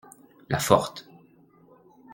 La 0.49 0.57
forte. 0.57 1.07